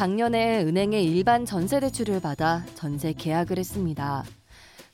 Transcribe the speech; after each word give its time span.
작년에 0.00 0.62
은행에 0.62 0.98
일반 1.02 1.44
전세 1.44 1.78
대출을 1.78 2.20
받아 2.20 2.64
전세 2.74 3.12
계약을 3.12 3.58
했습니다. 3.58 4.24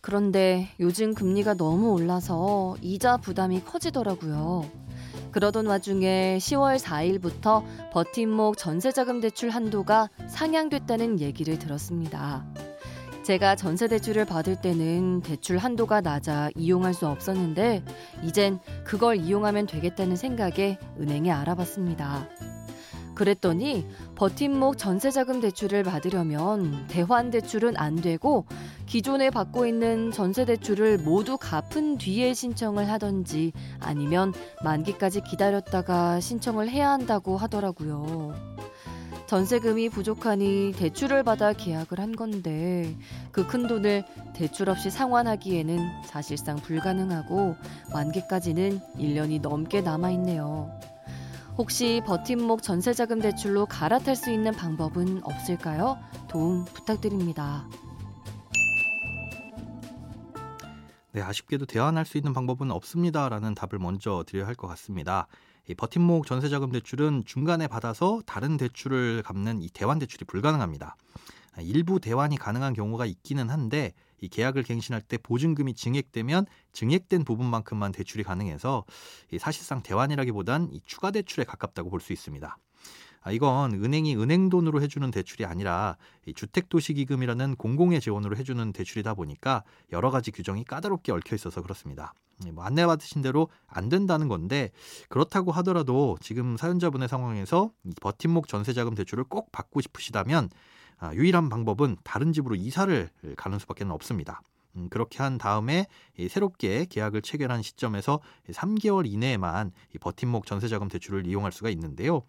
그런데 0.01 0.67
요즘 0.81 1.15
금리가 1.15 1.55
너무 1.55 1.93
올라서 1.93 2.77
이자 2.83 3.17
부담이 3.17 3.63
커지더라고요. 3.63 4.69
그러던 5.31 5.67
와중에 5.67 6.39
10월 6.41 6.81
4일부터 6.81 7.63
버팀목 7.93 8.59
전세자금 8.59 9.21
대출 9.21 9.51
한도가 9.51 10.11
상향됐다는 10.27 11.21
얘기를 11.21 11.57
들었습니다. 11.57 12.45
제가 13.23 13.55
전세 13.55 13.87
대출을 13.87 14.25
받을 14.25 14.61
때는 14.61 15.21
대출 15.21 15.59
한도가 15.59 16.01
낮아 16.01 16.51
이용할 16.57 16.95
수 16.95 17.07
없었는데 17.07 17.85
이젠 18.25 18.59
그걸 18.83 19.19
이용하면 19.19 19.69
되겠다는 19.69 20.17
생각에 20.17 20.81
은행에 20.99 21.31
알아봤습니다. 21.31 22.27
그랬더니 23.17 23.85
버팀목 24.15 24.79
전세자금 24.79 25.41
대출을 25.41 25.83
받으려면 25.83 26.87
대환 26.87 27.31
대출은 27.33 27.77
안 27.77 27.97
되고 27.97 28.47
기존에 28.87 29.31
받고 29.31 29.67
있는 29.67 30.13
전세 30.13 30.45
대출을 30.45 30.99
모두 30.99 31.37
갚은 31.37 31.99
뒤에 31.99 32.33
신청을 32.35 32.89
하던지 32.89 33.53
아니면 33.81 34.33
만기까지 34.63 35.23
기다렸다가 35.23 36.21
신청을 36.21 36.69
해야 36.69 36.91
한다고 36.91 37.37
하더라고요. 37.37 38.35
전세금이 39.27 39.89
부족하니 39.89 40.73
대출을 40.77 41.25
받아 41.25 41.53
계약을 41.53 41.99
한 41.99 42.15
건데 42.15 42.95
그 43.33 43.47
큰 43.47 43.67
돈을 43.67 44.05
대출 44.35 44.71
없이 44.71 44.91
상환하기에는 44.91 46.05
사실상 46.05 46.57
불가능하고 46.57 47.57
만기까지는 47.93 48.81
1년이 48.99 49.41
넘게 49.41 49.81
남아 49.81 50.11
있네요. 50.13 50.71
혹시 51.59 52.03
버팀목 52.07 52.63
전세자금 52.63 53.21
대출로 53.21 53.67
갈아탈 53.67 54.15
수 54.15 54.31
있는 54.31 54.53
방법은 54.53 55.23
없을까요? 55.25 55.99
도움 56.29 56.65
부탁드립니다. 56.67 57.67
네, 61.13 61.23
아쉽게도 61.23 61.65
대안할 61.65 62.05
수 62.05 62.19
있는 62.19 62.35
방법은 62.35 62.71
없습니다라는 62.71 63.55
답을 63.55 63.79
먼저 63.81 64.23
드려야 64.27 64.47
할 64.47 64.55
것 64.55 64.67
같습니다. 64.69 65.27
이 65.69 65.75
버팀목 65.75 66.27
전세자금 66.27 66.71
대출은 66.73 67.25
중간에 67.25 67.67
받아서 67.69 68.21
다른 68.27 68.57
대출을 68.59 69.23
갚는 69.23 69.63
이 69.63 69.71
대환 69.71 69.99
대출이 69.99 70.27
불가능합니다. 70.27 70.97
일부 71.61 72.01
대환이 72.01 72.37
가능한 72.37 72.75
경우가 72.75 73.07
있기는 73.07 73.49
한데 73.49 73.95
이 74.21 74.29
계약을 74.29 74.63
갱신할 74.63 75.03
때 75.03 75.19
보증금이 75.19 75.75
증액되면 75.75 76.47
증액된 76.73 77.25
부분만큼만 77.25 77.93
대출이 77.93 78.23
가능해서 78.25 78.85
사실상 79.39 79.83
대환이라기보단 79.83 80.71
이 80.73 80.81
추가 80.87 81.11
대출에 81.11 81.45
가깝다고 81.45 81.91
볼 81.91 82.01
수 82.01 82.13
있습니다. 82.13 82.57
아, 83.23 83.33
이건 83.33 83.73
은행이 83.75 84.15
은행 84.15 84.51
돈으로 84.51 84.81
해주는 84.81 85.11
대출이 85.11 85.45
아니라 85.45 85.97
주택도시기금이라는 86.33 87.57
공공의 87.57 88.01
재원으로 88.01 88.37
해주는 88.37 88.73
대출이다 88.73 89.15
보니까 89.15 89.65
여러 89.91 90.13
가지 90.13 90.31
규정이 90.31 90.63
까다롭게 90.63 91.11
얽혀 91.11 91.35
있어서 91.35 91.61
그렇습니다. 91.61 92.15
뭐 92.53 92.63
안내받으신 92.63 93.23
대로 93.23 93.49
안 93.67 93.89
된다는 93.89 94.29
건데 94.29 94.71
그렇다고 95.09 95.51
하더라도 95.51 96.17
지금 96.21 96.57
사연자분의 96.57 97.09
상황에서 97.09 97.73
버팀목 98.01 98.47
전세자금 98.47 98.95
대출을 98.95 99.25
꼭 99.25 99.51
받고 99.51 99.81
싶으시다면 99.81 100.49
아, 100.99 101.15
유일한 101.15 101.49
방법은 101.49 101.97
다른 102.05 102.33
집으로 102.33 102.55
이사를 102.55 103.09
가는 103.37 103.59
수밖에 103.59 103.85
없습니다. 103.85 104.43
음, 104.77 104.89
그렇게 104.89 105.23
한 105.23 105.39
다음에 105.39 105.87
새롭게 106.29 106.87
계약을 106.87 107.23
체결한 107.23 107.63
시점에서 107.63 108.21
3개월 108.51 109.07
이내에만 109.07 109.73
버팀목 110.01 110.47
전세자금 110.47 110.89
대출을 110.89 111.27
이용할 111.27 111.53
수가 111.53 111.71
있는데요. 111.71 112.23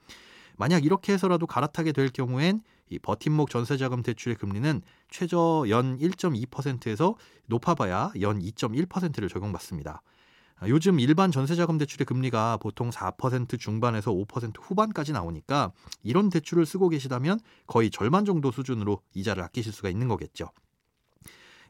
만약 0.57 0.83
이렇게 0.85 1.13
해서라도 1.13 1.45
갈아타게 1.45 1.91
될 1.91 2.09
경우엔 2.09 2.61
이 2.89 3.00
버팀목 3.00 3.50
전세자금 3.50 4.01
대출의 4.01 4.38
금리는 4.38 4.81
최저 5.09 5.66
연 5.69 5.97
1.2%에서 5.97 7.16
높아봐야 7.45 8.11
연 8.22 8.39
2.1%를 8.39 9.29
적용받습니다. 9.29 10.01
아, 10.59 10.68
요즘 10.68 11.00
일반 11.00 11.31
전세자금 11.31 11.78
대출의 11.78 12.06
금리가 12.06 12.57
보통 12.57 12.90
4% 12.90 13.59
중반에서 13.59 14.12
5% 14.12 14.56
후반까지 14.59 15.13
나오니까 15.13 15.72
이런 16.01 16.29
대출을 16.29 16.66
쓰고 16.66 16.90
계시다면 16.90 17.40
거의 17.68 17.91
절반 17.91 18.25
정도 18.25 18.51
수준으로 18.51 19.01
이자를 19.13 19.44
아끼실 19.44 19.72
수가 19.72 19.90
있는 19.90 20.07
거겠죠. 20.07 20.50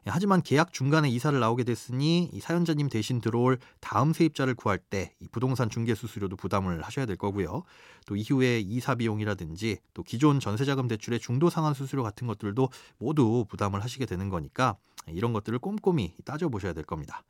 예, 0.06 0.10
하지만 0.10 0.40
계약 0.42 0.72
중간에 0.72 1.10
이사를 1.10 1.38
나오게 1.38 1.64
됐으니 1.64 2.30
이 2.32 2.40
사연자님 2.40 2.88
대신 2.88 3.20
들어올 3.20 3.58
다음 3.80 4.14
세입자를 4.14 4.54
구할 4.54 4.78
때이 4.78 5.28
부동산 5.32 5.68
중개 5.68 5.94
수수료도 5.94 6.36
부담을 6.36 6.82
하셔야 6.82 7.04
될 7.04 7.16
거고요. 7.16 7.64
또 8.06 8.16
이후에 8.16 8.60
이사 8.60 8.94
비용이라든지 8.94 9.78
또 9.92 10.02
기존 10.02 10.40
전세자금 10.40 10.88
대출의 10.88 11.18
중도 11.18 11.50
상환 11.50 11.74
수수료 11.74 12.02
같은 12.02 12.26
것들도 12.26 12.70
모두 12.98 13.44
부담을 13.50 13.82
하시게 13.82 14.06
되는 14.06 14.30
거니까 14.30 14.76
이런 15.08 15.34
것들을 15.34 15.58
꼼꼼히 15.58 16.14
따져 16.24 16.48
보셔야 16.48 16.72
될 16.72 16.84
겁니다. 16.84 17.22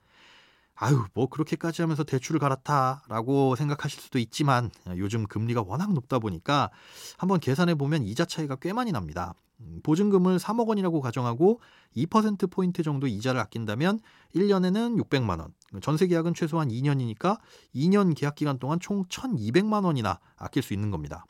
아유, 0.81 1.05
뭐 1.13 1.29
그렇게까지 1.29 1.83
하면서 1.83 2.05
대출을 2.05 2.39
갈았다라고 2.39 3.57
생각하실 3.57 4.01
수도 4.01 4.19
있지만 4.21 4.71
요즘 4.97 5.27
금리가 5.27 5.63
워낙 5.67 5.93
높다 5.93 6.21
보니까 6.21 6.71
한번 7.17 7.41
계산해 7.41 7.75
보면 7.75 8.05
이자 8.05 8.25
차이가 8.25 8.55
꽤 8.57 8.73
많이 8.73 8.93
납니다. 8.93 9.35
음, 9.61 9.81
보증금을 9.83 10.39
3억 10.39 10.69
원이라고 10.69 11.01
가정하고 11.01 11.61
2%포인트 11.97 12.85
정도 12.85 13.09
이자를 13.09 13.41
아낀다면 13.41 13.99
1년에는 14.37 15.03
600만 15.03 15.41
원, 15.41 15.53
전세 15.83 16.07
계약은 16.07 16.35
최소한 16.35 16.69
2년이니까 16.69 17.41
2년 17.75 18.15
계약 18.17 18.37
기간 18.37 18.61
동안 18.61 18.79
총 18.79 19.05
1,200만 19.07 19.85
원이나 19.85 20.21
아낄 20.37 20.63
수 20.63 20.75
있는 20.75 20.93
겁니다. 20.93 21.27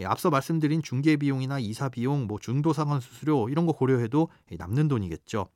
예, 0.00 0.06
앞서 0.06 0.28
말씀드린 0.28 0.82
중개 0.82 1.16
비용이나 1.18 1.60
이사 1.60 1.88
비용, 1.88 2.26
뭐 2.26 2.40
중도 2.40 2.72
상환 2.72 2.98
수수료 2.98 3.48
이런 3.48 3.64
거 3.66 3.72
고려해도 3.72 4.28
남는 4.58 4.88
돈이겠죠. 4.88 5.46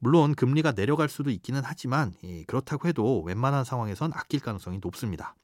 물론 0.00 0.34
금리가 0.34 0.72
내려갈 0.72 1.08
수도 1.08 1.30
있기는 1.30 1.60
하지만 1.64 2.12
예, 2.24 2.44
그렇다고 2.44 2.88
해도 2.88 3.22
웬만한 3.22 3.64
상황에선 3.64 4.12
아낄 4.14 4.40
가능성이 4.40 4.78
높습니다. 4.80 5.34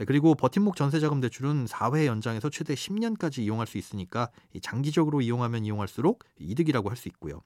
예, 0.00 0.04
그리고 0.04 0.34
버팀목 0.34 0.76
전세자금 0.76 1.20
대출은 1.20 1.66
4회 1.66 2.06
연장해서 2.06 2.50
최대 2.50 2.74
10년까지 2.74 3.38
이용할 3.38 3.66
수 3.66 3.78
있으니까 3.78 4.28
장기적으로 4.62 5.20
이용하면 5.20 5.64
이용할수록 5.64 6.24
이득이라고 6.38 6.90
할 6.90 6.96
수 6.96 7.08
있고요. 7.08 7.40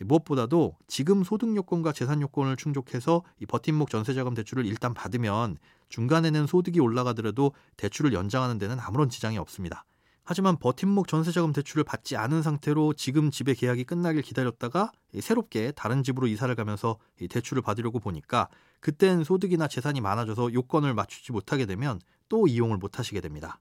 예, 0.00 0.04
무엇보다도 0.04 0.76
지금 0.88 1.22
소득 1.22 1.54
요건과 1.54 1.92
재산 1.92 2.20
요건을 2.20 2.56
충족해서 2.56 3.22
이 3.38 3.46
버팀목 3.46 3.90
전세자금 3.90 4.34
대출을 4.34 4.66
일단 4.66 4.94
받으면 4.94 5.58
중간에는 5.90 6.46
소득이 6.46 6.80
올라가더라도 6.80 7.52
대출을 7.76 8.12
연장하는 8.12 8.58
데는 8.58 8.80
아무런 8.80 9.08
지장이 9.10 9.38
없습니다. 9.38 9.84
하지만 10.24 10.56
버팀목 10.56 11.08
전세자금 11.08 11.52
대출을 11.52 11.84
받지 11.84 12.16
않은 12.16 12.42
상태로 12.42 12.94
지금 12.94 13.30
집의 13.30 13.56
계약이 13.56 13.84
끝나길 13.84 14.22
기다렸다가 14.22 14.92
새롭게 15.20 15.72
다른 15.72 16.02
집으로 16.02 16.26
이사를 16.28 16.54
가면서 16.54 16.98
대출을 17.28 17.62
받으려고 17.62 17.98
보니까 17.98 18.48
그땐 18.80 19.24
소득이나 19.24 19.66
재산이 19.68 20.00
많아져서 20.00 20.52
요건을 20.52 20.94
맞추지 20.94 21.32
못하게 21.32 21.66
되면 21.66 22.00
또 22.28 22.46
이용을 22.46 22.76
못 22.76 22.98
하시게 22.98 23.20
됩니다. 23.20 23.58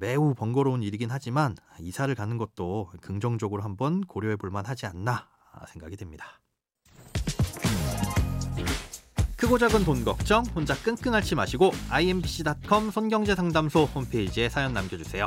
매우 0.00 0.34
번거로운 0.34 0.82
일이긴 0.82 1.10
하지만 1.10 1.56
이사를 1.80 2.12
가는 2.14 2.36
것도 2.38 2.90
긍정적으로 3.00 3.62
한번 3.62 4.02
고려해 4.02 4.36
볼 4.36 4.50
만 4.50 4.66
하지 4.66 4.86
않나 4.86 5.28
생각이 5.68 5.96
됩니다. 5.96 6.40
크고 9.36 9.58
작은 9.58 9.84
돈 9.84 10.04
걱정 10.04 10.44
혼자 10.54 10.74
끙끙 10.74 11.14
앓지 11.14 11.34
마시고 11.34 11.72
imbc.com 11.90 12.90
손경제상담소 12.92 13.84
홈페이지에 13.86 14.48
사연 14.48 14.72
남겨주세요. 14.72 15.26